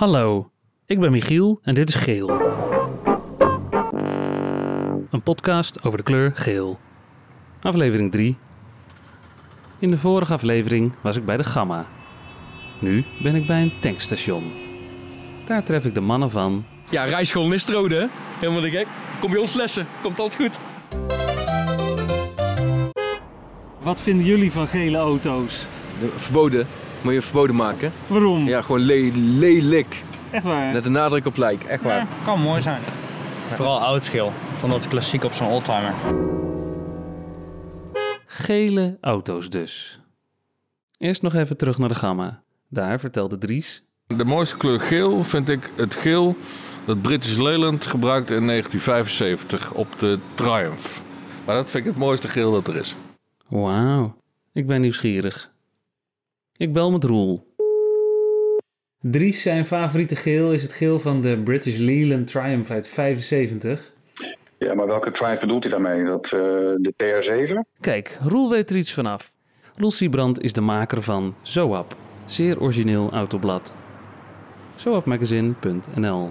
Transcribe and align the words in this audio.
Hallo, 0.00 0.50
ik 0.86 1.00
ben 1.00 1.10
Michiel 1.10 1.60
en 1.62 1.74
dit 1.74 1.88
is 1.88 1.94
Geel. 1.94 2.28
Een 5.10 5.22
podcast 5.22 5.82
over 5.82 5.98
de 5.98 6.04
kleur 6.04 6.32
geel. 6.34 6.78
Aflevering 7.60 8.12
3. 8.12 8.36
In 9.78 9.88
de 9.88 9.98
vorige 9.98 10.32
aflevering 10.32 10.92
was 11.00 11.16
ik 11.16 11.24
bij 11.24 11.36
de 11.36 11.44
Gamma. 11.44 11.86
Nu 12.78 13.04
ben 13.22 13.34
ik 13.34 13.46
bij 13.46 13.62
een 13.62 13.72
tankstation. 13.80 14.52
Daar 15.46 15.64
tref 15.64 15.84
ik 15.84 15.94
de 15.94 16.00
mannen 16.00 16.30
van 16.30 16.64
Ja, 16.90 17.04
rijschool 17.04 17.52
is 17.52 17.60
het 17.60 17.74
rode, 17.74 17.94
hè? 17.94 18.06
Helemaal 18.38 18.62
de 18.62 18.70
gek. 18.70 18.86
Kom 19.20 19.30
je 19.30 19.40
ons 19.40 19.54
lessen, 19.54 19.86
komt 20.02 20.20
altijd 20.20 20.42
goed. 20.42 20.58
Wat 23.82 24.00
vinden 24.00 24.26
jullie 24.26 24.52
van 24.52 24.66
gele 24.66 24.98
auto's? 24.98 25.66
Verboden. 26.16 26.66
Moet 27.02 27.12
je 27.12 27.22
verboden 27.22 27.56
maken. 27.56 27.92
Waarom? 28.06 28.46
Ja, 28.46 28.62
gewoon 28.62 28.80
le 28.80 29.10
lelijk. 29.14 30.02
Echt 30.30 30.44
waar? 30.44 30.72
Net 30.72 30.86
een 30.86 30.92
nadruk 30.92 31.26
op 31.26 31.36
lijk, 31.36 31.64
echt 31.64 31.82
waar. 31.82 31.96
Ja, 31.96 32.06
kan 32.24 32.40
mooi 32.40 32.60
zijn. 32.60 32.80
Vooral 33.52 33.80
oud 33.80 34.06
geel. 34.06 34.32
Vond 34.58 34.72
dat 34.72 34.88
klassiek 34.88 35.24
op 35.24 35.32
zo'n 35.32 35.48
oldtimer. 35.48 35.94
Gele 38.26 38.98
auto's 39.00 39.50
dus. 39.50 40.00
Eerst 40.98 41.22
nog 41.22 41.34
even 41.34 41.56
terug 41.56 41.78
naar 41.78 41.88
de 41.88 41.94
Gamma. 41.94 42.42
Daar 42.68 43.00
vertelde 43.00 43.38
Dries 43.38 43.82
De 44.06 44.24
mooiste 44.24 44.56
kleur 44.56 44.80
geel 44.80 45.24
vind 45.24 45.48
ik 45.48 45.70
het 45.76 45.94
geel 45.94 46.36
dat 46.84 47.02
British 47.02 47.36
Leyland 47.36 47.86
gebruikte 47.86 48.34
in 48.34 48.46
1975 48.46 49.72
op 49.72 49.98
de 49.98 50.18
Triumph. 50.34 51.02
Maar 51.44 51.54
dat 51.54 51.70
vind 51.70 51.84
ik 51.84 51.90
het 51.90 52.00
mooiste 52.00 52.28
geel 52.28 52.52
dat 52.52 52.68
er 52.68 52.76
is. 52.76 52.94
Wauw, 53.48 54.16
ik 54.52 54.66
ben 54.66 54.80
nieuwsgierig. 54.80 55.52
Ik 56.60 56.72
bel 56.72 56.90
met 56.90 57.04
Roel. 57.04 57.54
Dries, 59.00 59.42
zijn 59.42 59.66
favoriete 59.66 60.16
geel 60.16 60.52
is 60.52 60.62
het 60.62 60.72
geel 60.72 60.98
van 60.98 61.20
de 61.20 61.42
British 61.42 61.76
Leyland 61.76 62.26
Triumph 62.26 62.70
uit 62.70 62.88
75. 62.88 63.92
Ja, 64.58 64.74
maar 64.74 64.86
welke 64.86 65.10
Triumph 65.10 65.40
bedoelt 65.40 65.62
hij 65.62 65.72
daarmee? 65.72 66.04
Dat, 66.04 66.24
eh, 66.24 66.30
de 66.30 66.92
TR7? 66.96 67.66
Kijk, 67.80 68.18
Roel 68.22 68.50
weet 68.50 68.70
er 68.70 68.76
iets 68.76 68.94
vanaf. 68.94 69.32
Roel 69.76 69.90
Siebrand 69.90 70.40
is 70.40 70.52
de 70.52 70.60
maker 70.60 71.02
van 71.02 71.34
Zoap, 71.42 71.96
zeer 72.26 72.60
origineel 72.60 73.10
autoblad. 73.10 73.76
Zoapmagazine.nl 74.74 76.30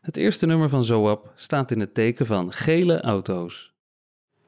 Het 0.00 0.16
eerste 0.16 0.46
nummer 0.46 0.68
van 0.68 0.84
Zoap 0.84 1.32
staat 1.34 1.70
in 1.70 1.80
het 1.80 1.94
teken 1.94 2.26
van 2.26 2.52
gele 2.52 3.00
auto's. 3.00 3.75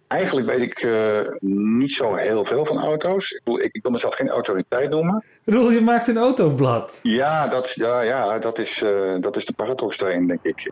Eigenlijk 0.09 0.47
weet 0.47 0.61
ik 0.61 0.79
eh, 0.79 1.21
niet 1.41 1.93
zo 1.93 2.15
heel 2.15 2.45
veel 2.45 2.65
van 2.65 2.79
auto's. 2.79 3.31
Ik, 3.31 3.41
bedoel, 3.45 3.63
ik, 3.63 3.75
ik 3.75 3.83
wil 3.83 3.91
mezelf 3.91 4.15
geen 4.15 4.29
autoriteit 4.29 4.91
noemen. 4.91 5.25
Roel, 5.45 5.71
je 5.71 5.81
maakt 5.81 6.09
een 6.09 6.17
autoblad. 6.17 7.01
Ja, 7.03 7.49
dat, 7.49 7.73
ja, 7.75 8.01
ja, 8.01 8.39
dat, 8.39 8.59
is, 8.59 8.83
eh, 8.83 9.15
dat 9.21 9.37
is 9.37 9.45
de 9.45 9.53
paradox 9.53 9.99
daarin, 9.99 10.27
denk 10.27 10.43
ik. 10.43 10.71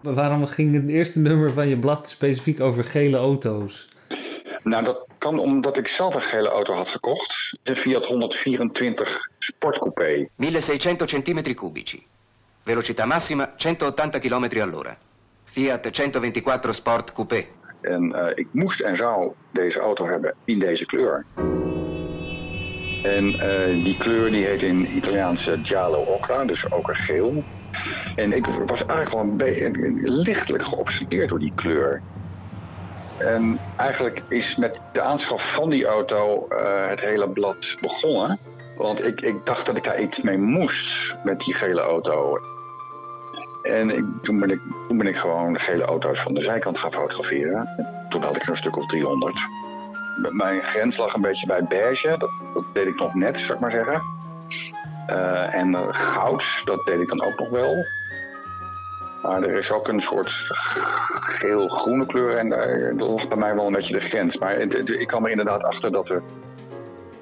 Maar 0.00 0.14
waarom 0.14 0.46
ging 0.46 0.74
het 0.74 0.88
eerste 0.88 1.18
nummer 1.18 1.52
van 1.52 1.68
je 1.68 1.78
blad 1.78 2.08
specifiek 2.08 2.60
over 2.60 2.84
gele 2.84 3.16
auto's? 3.16 3.88
Nou, 4.62 4.84
dat 4.84 5.06
kan 5.18 5.38
omdat 5.38 5.76
ik 5.76 5.88
zelf 5.88 6.14
een 6.14 6.22
gele 6.22 6.48
auto 6.48 6.74
had 6.74 6.88
gekocht. 6.88 7.58
Een 7.62 7.76
Fiat 7.76 8.04
124 8.04 9.28
Sportcoupé. 9.38 10.28
1600 10.36 11.10
centimetri 11.10 11.54
cubici. 11.54 12.06
Velocità 12.62 13.04
massima 13.04 13.54
180 13.56 14.20
km 14.20 14.60
all'ora. 14.60 14.96
Fiat 15.44 15.96
124 15.96 16.74
Sport 16.74 17.12
Coupé. 17.12 17.46
En 17.82 18.12
eh, 18.12 18.32
ik 18.34 18.46
moest 18.52 18.80
en 18.80 18.96
zou 18.96 19.32
deze 19.50 19.78
auto 19.78 20.06
hebben 20.06 20.34
in 20.44 20.58
deze 20.58 20.86
kleur. 20.86 21.24
En 23.02 23.40
eh, 23.40 23.84
die 23.84 23.96
kleur 23.96 24.30
die 24.30 24.44
heet 24.44 24.62
in 24.62 24.96
Italiaans 24.96 25.50
giallo 25.62 25.98
ocra, 25.98 26.44
dus 26.44 26.68
okergeel. 26.68 27.44
En 28.16 28.32
ik 28.32 28.46
was 28.46 28.86
eigenlijk 28.86 29.40
wel 29.40 29.48
een 29.48 30.00
lichtelijk 30.02 30.68
geobsedeerd 30.68 31.28
door 31.28 31.38
die 31.38 31.52
kleur. 31.54 32.02
En 33.18 33.58
eigenlijk 33.76 34.22
is 34.28 34.56
met 34.56 34.80
de 34.92 35.00
aanschaf 35.00 35.52
van 35.52 35.70
die 35.70 35.86
auto 35.86 36.48
eh, 36.48 36.88
het 36.88 37.00
hele 37.00 37.28
blad 37.28 37.76
begonnen. 37.80 38.38
Want 38.76 39.04
ik, 39.04 39.20
ik 39.20 39.36
dacht 39.44 39.66
dat 39.66 39.76
ik 39.76 39.84
daar 39.84 40.00
iets 40.00 40.20
mee 40.20 40.38
moest 40.38 41.16
met 41.24 41.40
die 41.40 41.54
gele 41.54 41.80
auto. 41.80 42.38
En 43.62 43.90
ik, 43.90 44.04
toen, 44.22 44.40
ben 44.40 44.50
ik, 44.50 44.60
toen 44.88 44.98
ben 44.98 45.06
ik 45.06 45.16
gewoon 45.16 45.52
de 45.52 45.58
gele 45.58 45.84
auto's 45.84 46.20
van 46.20 46.34
de 46.34 46.42
zijkant 46.42 46.78
gaan 46.78 46.92
fotograferen. 46.92 47.68
En 47.76 48.06
toen 48.08 48.22
had 48.22 48.36
ik 48.36 48.46
een 48.46 48.56
stuk 48.56 48.76
of 48.76 48.86
300. 48.86 49.36
Mijn 50.30 50.62
grens 50.62 50.96
lag 50.96 51.14
een 51.14 51.20
beetje 51.20 51.46
bij 51.46 51.64
beige, 51.64 52.14
dat, 52.18 52.30
deed 52.72 52.86
ik 52.86 52.98
nog 52.98 53.14
net, 53.14 53.40
zou 53.40 53.52
ik 53.52 53.60
maar 53.60 53.70
zeggen. 53.70 54.02
Eh, 55.06 55.54
en 55.54 55.94
goud, 55.94 56.44
dat 56.64 56.84
deed 56.84 57.00
ik 57.00 57.08
dan 57.08 57.22
ook 57.22 57.38
nog 57.38 57.50
wel. 57.50 57.74
Maar 59.22 59.42
er 59.42 59.58
is 59.58 59.70
ook 59.70 59.88
een 59.88 60.00
soort 60.00 60.32
geel-groene 61.10 62.06
kleur 62.06 62.36
en 62.36 62.48
daar 62.48 62.92
lag 62.92 63.28
bij 63.28 63.36
mij 63.36 63.54
wel 63.54 63.66
een 63.66 63.72
beetje 63.72 63.94
de 63.94 64.00
grens. 64.00 64.38
Maar 64.38 64.58
ik 64.58 65.06
kwam 65.06 65.24
er 65.24 65.30
inderdaad 65.30 65.62
achter 65.62 65.92
dat 65.92 66.08
er 66.08 66.22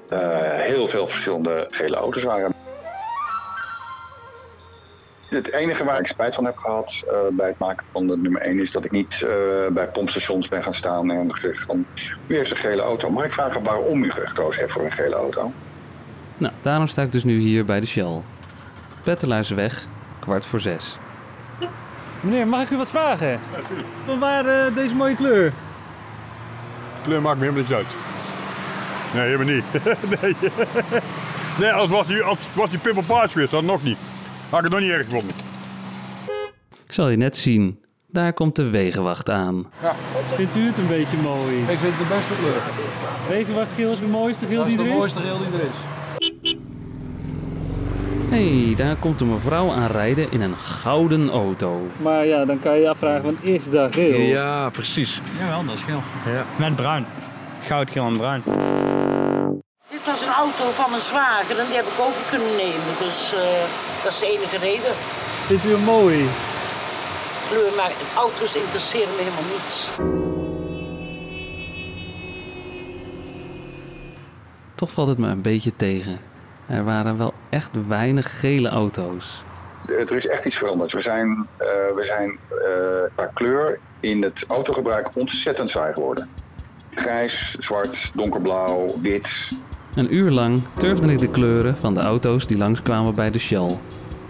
eh, 0.09 0.49
heel 0.49 0.87
veel 0.87 1.07
verschillende 1.07 1.65
gele 1.67 1.95
auto's 1.95 2.23
waren. 2.23 2.53
Het 5.31 5.51
enige 5.51 5.83
waar 5.83 5.99
ik 5.99 6.07
spijt 6.07 6.35
van 6.35 6.45
heb 6.45 6.57
gehad 6.57 7.03
eh, 7.07 7.13
bij 7.31 7.47
het 7.47 7.57
maken 7.57 7.85
van 7.91 8.07
de 8.07 8.17
nummer 8.17 8.41
1 8.41 8.59
is 8.59 8.71
dat 8.71 8.85
ik 8.85 8.91
niet 8.91 9.21
eh, 9.21 9.29
bij 9.69 9.87
pompstations 9.87 10.47
ben 10.47 10.63
gaan 10.63 10.73
staan 10.73 11.11
en 11.11 11.33
gezegd 11.33 11.63
van 11.63 11.85
u 12.27 12.35
heeft 12.35 12.51
een 12.51 12.57
gele 12.57 12.81
auto. 12.81 13.09
Mag 13.09 13.23
ik 13.23 13.33
vragen 13.33 13.63
waarom 13.63 14.03
u 14.03 14.11
gekozen 14.11 14.61
heeft 14.61 14.73
voor 14.73 14.85
een 14.85 14.91
gele 14.91 15.15
auto? 15.15 15.51
Nou, 16.37 16.53
daarom 16.61 16.87
sta 16.87 17.01
ik 17.01 17.11
dus 17.11 17.23
nu 17.23 17.39
hier 17.39 17.65
bij 17.65 17.79
de 17.79 17.85
Shell. 17.85 18.21
Petterluizenweg, 19.03 19.85
kwart 20.19 20.45
voor 20.45 20.59
zes. 20.59 20.97
Meneer, 22.19 22.47
mag 22.47 22.61
ik 22.61 22.69
u 22.69 22.77
wat 22.77 22.89
vragen? 22.89 23.39
Van 24.05 24.19
waar 24.19 24.45
eh, 24.45 24.75
deze 24.75 24.95
mooie 24.95 25.15
kleur? 25.15 25.53
kleur 27.03 27.21
maakt 27.21 27.39
me 27.39 27.43
helemaal 27.43 27.63
niet 27.63 27.73
uit. 27.73 27.95
Nee, 29.13 29.23
helemaal 29.23 29.53
niet. 29.53 29.65
nee. 30.21 30.35
nee, 31.59 31.71
als 31.71 31.89
was 31.89 32.07
die, 32.07 32.21
als 32.21 32.39
was 32.53 32.69
die 32.69 32.79
pimpelpaars 32.79 33.31
geweest, 33.31 33.51
dan 33.51 33.65
nog 33.65 33.83
niet. 33.83 33.97
Had 34.51 34.59
ik 34.59 34.65
het 34.65 34.71
nog 34.73 34.79
niet 34.81 34.89
erg 34.91 35.03
gevonden. 35.05 35.35
Ik 36.85 36.91
zal 36.91 37.09
je 37.09 37.17
net 37.17 37.37
zien. 37.37 37.79
Daar 38.07 38.33
komt 38.33 38.55
de 38.55 38.69
wegenwacht 38.69 39.29
aan. 39.29 39.65
Ja. 39.81 39.95
Vindt 40.35 40.55
u 40.55 40.65
het 40.65 40.77
een 40.77 40.87
beetje 40.87 41.17
mooi? 41.17 41.57
Ik 41.61 41.77
vind 41.77 41.93
het 41.97 42.07
de 42.07 42.15
beste 42.15 42.33
kleur. 42.39 42.61
Wegenwachtgeel 43.37 43.91
is 43.91 43.99
de 43.99 44.05
mooiste 44.07 44.45
geel 44.45 44.57
Dat 44.57 44.67
is 44.67 44.75
die 44.75 44.83
de 44.83 44.89
er 44.89 44.89
is? 44.91 44.97
mooiste 44.97 45.19
geel 45.21 45.37
die 45.37 45.47
er 45.59 45.69
is. 45.69 45.77
Hé, 48.29 48.65
hey, 48.65 48.75
daar 48.75 48.95
komt 48.95 49.21
een 49.21 49.29
mevrouw 49.29 49.71
aanrijden 49.71 50.31
in 50.31 50.41
een 50.41 50.55
gouden 50.57 51.29
auto. 51.29 51.87
Maar 52.01 52.25
ja, 52.25 52.45
dan 52.45 52.59
kan 52.59 52.73
je 52.75 52.81
je 52.81 52.89
afvragen, 52.89 53.23
wat 53.23 53.33
is 53.41 53.69
dat 53.69 53.95
geel? 53.95 54.19
Ja, 54.19 54.69
precies. 54.69 55.21
Jawel, 55.39 55.65
dat 55.65 55.75
is 55.75 55.81
geel. 55.81 56.01
Met 56.55 56.75
bruin. 56.75 57.05
Goud, 57.63 57.91
geel 57.91 58.05
en 58.05 58.17
bruin. 58.17 58.41
Dit 60.11 60.19
was 60.19 60.29
een 60.29 60.41
auto 60.43 60.71
van 60.71 60.89
mijn 60.89 61.01
zwager 61.01 61.59
en 61.59 61.65
die 61.65 61.75
heb 61.75 61.85
ik 61.85 61.99
over 61.99 62.25
kunnen 62.29 62.55
nemen. 62.55 62.93
Dus 62.99 63.33
eh, 63.33 63.39
dat 64.03 64.11
is 64.11 64.19
de 64.19 64.37
enige 64.37 64.57
reden. 64.57 64.93
Vindt 65.45 65.65
u 65.65 65.69
hem 65.71 65.79
mooi? 65.79 66.29
Kleur, 67.49 67.75
maar 67.75 67.91
auto's 68.15 68.55
interesseren 68.55 69.15
me 69.15 69.17
helemaal 69.17 69.51
niets. 69.51 69.91
Toch 74.75 74.91
valt 74.91 75.07
het 75.07 75.17
me 75.17 75.27
een 75.27 75.41
beetje 75.41 75.75
tegen. 75.75 76.19
Er 76.67 76.83
waren 76.83 77.17
wel 77.17 77.33
echt 77.49 77.87
weinig 77.87 78.39
gele 78.39 78.69
auto's. 78.69 79.43
Er 79.87 80.11
is 80.11 80.27
echt 80.27 80.45
iets 80.45 80.57
veranderd. 80.57 80.91
We 80.93 81.01
zijn, 81.01 81.47
eh, 81.57 81.67
we 81.95 82.05
zijn 82.05 82.39
eh, 82.49 83.15
qua 83.15 83.25
kleur 83.33 83.79
in 83.99 84.23
het 84.23 84.45
autogebruik 84.47 85.09
ontzettend 85.13 85.71
saai 85.71 85.93
geworden. 85.93 86.29
Grijs, 86.95 87.55
zwart, 87.59 88.11
donkerblauw, 88.13 88.93
wit. 89.01 89.49
Een 89.93 90.15
uur 90.15 90.31
lang 90.31 90.61
turfde 90.77 91.11
ik 91.11 91.19
de 91.19 91.29
kleuren 91.29 91.77
van 91.77 91.93
de 91.93 91.99
auto's 91.99 92.47
die 92.47 92.57
langskwamen 92.57 93.15
bij 93.15 93.31
de 93.31 93.39
Shell. 93.39 93.77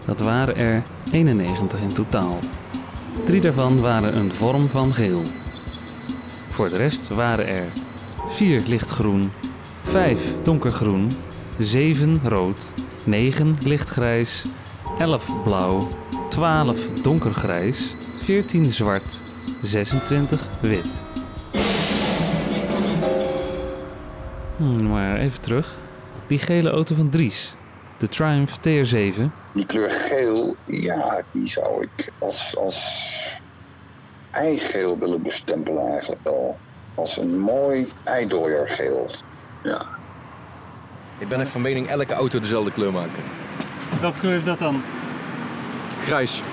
Dat 0.06 0.21
waren 0.21 0.56
er 0.56 0.83
91 1.12 1.80
in 1.81 1.94
totaal. 1.94 2.39
Drie 3.25 3.41
daarvan 3.41 3.81
waren 3.81 4.18
een 4.18 4.31
vorm 4.31 4.68
van 4.68 4.94
geel. 4.94 5.21
Voor 6.50 6.69
de 6.69 6.77
rest 6.77 7.07
waren 7.07 7.47
er 7.47 7.68
4 8.27 8.62
lichtgroen, 8.68 9.31
5 9.81 10.36
donkergroen, 10.44 11.12
7 11.57 12.19
rood, 12.24 12.74
9 13.03 13.56
lichtgrijs, 13.63 14.45
11 15.00 15.44
blauw, 15.44 15.88
12 16.30 16.89
donkergrijs, 17.01 17.95
14 18.21 18.71
zwart, 18.71 19.21
26 19.62 20.47
wit. 20.62 21.11
Hmm, 24.62 24.88
maar 24.88 25.18
even 25.18 25.42
terug. 25.42 25.78
Die 26.28 26.40
gele 26.40 26.69
auto 26.69 26.96
van 26.96 27.10
Dries, 27.10 27.56
de 27.98 28.08
Triumph 28.08 28.58
TR7, 28.58 29.22
Die 29.54 29.66
kleur 29.66 29.90
geel, 29.90 30.56
ja, 30.66 31.22
die 31.31 31.48
zou 31.48 31.84
ik 31.84 32.12
als, 32.19 32.58
als 32.58 33.40
eigeel 34.31 34.98
willen 34.98 35.22
bestempelen 35.22 35.88
eigenlijk 35.88 36.22
wel. 36.24 36.58
Als 36.96 37.18
een 37.18 37.40
mooi 37.40 37.94
eidooiergeel. 38.04 39.12
Ja. 39.63 39.86
Ik 41.18 41.28
ben 41.28 41.40
echt 41.40 41.50
van 41.50 41.62
mening 41.62 41.88
elke 41.88 42.13
auto 42.13 42.40
dezelfde 42.40 42.72
kleur 42.72 42.92
maken. 42.92 43.24
Welke 44.02 44.19
kleur 44.19 44.36
is 44.36 44.46
dat 44.46 44.60
dan? 44.60 44.81
Grijs. 46.02 46.44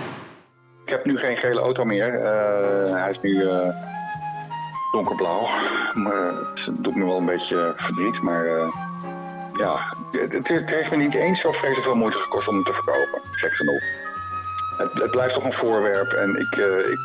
Ik 0.84 0.90
heb 0.90 1.04
nu 1.04 1.18
geen 1.18 1.36
gele 1.36 1.60
auto 1.60 1.84
meer. 1.84 2.14
Eh, 2.14 2.92
hij 2.92 3.10
is 3.10 3.20
nu 3.20 3.48
eh, 3.48 3.68
donkerblauw. 4.92 5.46
Maar 5.94 6.26
het 6.54 6.70
doet 6.78 6.94
me 6.94 7.04
wel 7.04 7.16
een 7.16 7.24
beetje 7.24 7.72
verdriet. 7.76 8.22
Maar 8.22 8.46
eh, 8.46 8.68
ja, 9.58 9.96
het, 10.10 10.48
het- 10.48 10.70
heeft 10.70 10.90
me 10.90 10.96
niet 10.96 11.14
eens 11.14 11.40
zo 11.40 11.52
vreselijk 11.52 11.84
veel 11.84 11.94
moeite 11.96 12.18
gekost 12.18 12.48
om 12.48 12.54
hem 12.54 12.64
te 12.64 12.72
verkopen. 12.72 13.20
Gek 13.32 13.52
genoeg. 13.52 13.82
Het, 14.76 14.92
het 15.02 15.10
blijft 15.10 15.34
toch 15.34 15.44
een 15.44 15.52
voorwerp. 15.52 16.12
En 16.12 16.36
ik, 16.40 16.56
eh, 16.58 16.90
ik, 16.92 16.98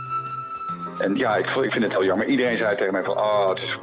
en 0.98 1.16
ja, 1.16 1.36
ik, 1.36 1.48
ik 1.48 1.72
vind 1.72 1.84
het 1.84 1.94
heel 1.94 2.04
jammer. 2.06 2.28
Iedereen 2.28 2.58
zei 2.58 2.76
tegen 2.76 2.94
mij 2.94 3.04
van, 3.04 3.18
ah, 3.18 3.50
het 3.50 3.62
is 3.62 3.78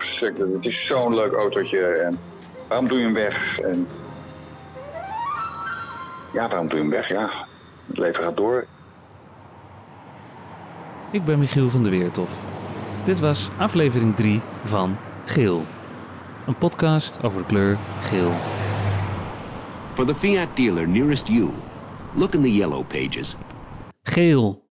is 0.61 0.87
zo'n 0.87 1.15
leuk 1.15 1.33
autootje. 1.33 1.87
En 1.87 2.19
waarom 2.69 2.89
doe 2.89 2.99
je 2.99 3.05
hem 3.05 3.15
weg? 3.15 3.61
En 3.61 3.89
ja, 6.33 6.49
waarom 6.49 6.69
doe 6.69 6.77
je 6.77 6.83
hem 6.85 6.93
weg? 6.93 7.09
Ja, 7.09 7.29
het 7.87 7.99
leven 7.99 8.25
gaat 8.25 8.37
door. 8.37 8.65
Ik 11.11 11.25
ben 11.25 11.39
Michiel 11.39 11.71
van 11.71 11.83
der 11.83 11.93
Weertof. 11.93 12.43
Dit 13.05 13.21
was 13.21 13.49
aflevering 13.59 14.15
3 14.15 14.41
van 14.65 14.97
Geel. 15.25 15.65
Een 16.47 16.59
podcast 16.59 17.23
over 17.23 17.41
de 17.41 17.47
kleur 17.47 17.79
geel. 18.01 18.33
For 19.95 20.07
the 20.07 20.15
Fiat 20.15 20.57
dealer 20.57 20.89
nearest 20.89 21.29
you, 21.29 21.51
look 22.15 22.35
in 22.35 22.43
the 22.43 22.55
yellow 22.55 22.85
pages. 22.87 23.37
Geel. 24.03 24.69